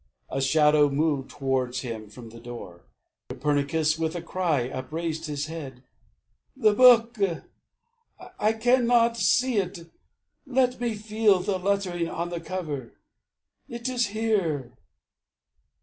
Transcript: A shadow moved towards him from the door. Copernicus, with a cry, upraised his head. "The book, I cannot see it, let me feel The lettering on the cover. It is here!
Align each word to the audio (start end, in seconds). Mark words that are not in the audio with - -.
A 0.29 0.41
shadow 0.41 0.89
moved 0.89 1.29
towards 1.29 1.81
him 1.81 2.09
from 2.09 2.29
the 2.29 2.39
door. 2.39 2.85
Copernicus, 3.29 3.99
with 3.99 4.15
a 4.15 4.21
cry, 4.23 4.67
upraised 4.67 5.27
his 5.27 5.45
head. 5.45 5.83
"The 6.57 6.73
book, 6.73 7.17
I 8.39 8.53
cannot 8.53 9.15
see 9.15 9.57
it, 9.57 9.91
let 10.47 10.81
me 10.81 10.95
feel 10.95 11.37
The 11.39 11.59
lettering 11.59 12.09
on 12.09 12.29
the 12.31 12.41
cover. 12.41 12.93
It 13.69 13.87
is 13.89 14.07
here! 14.07 14.71